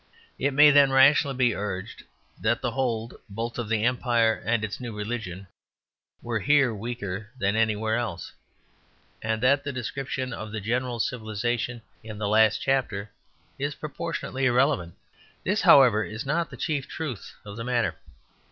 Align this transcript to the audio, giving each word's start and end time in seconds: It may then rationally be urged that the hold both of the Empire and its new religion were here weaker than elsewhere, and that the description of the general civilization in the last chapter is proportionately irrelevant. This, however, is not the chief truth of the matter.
It 0.39 0.55
may 0.55 0.71
then 0.71 0.89
rationally 0.91 1.37
be 1.37 1.53
urged 1.53 2.05
that 2.39 2.59
the 2.63 2.71
hold 2.71 3.13
both 3.29 3.59
of 3.59 3.69
the 3.69 3.85
Empire 3.85 4.41
and 4.43 4.63
its 4.63 4.79
new 4.79 4.93
religion 4.97 5.45
were 6.23 6.39
here 6.39 6.73
weaker 6.73 7.29
than 7.37 7.55
elsewhere, 7.55 8.17
and 9.21 9.43
that 9.43 9.63
the 9.63 9.71
description 9.71 10.33
of 10.33 10.51
the 10.51 10.59
general 10.59 10.99
civilization 10.99 11.83
in 12.03 12.17
the 12.17 12.27
last 12.27 12.59
chapter 12.63 13.11
is 13.59 13.75
proportionately 13.75 14.47
irrelevant. 14.47 14.95
This, 15.45 15.61
however, 15.61 16.03
is 16.03 16.25
not 16.25 16.49
the 16.49 16.57
chief 16.57 16.87
truth 16.87 17.35
of 17.45 17.55
the 17.55 17.63
matter. 17.63 17.93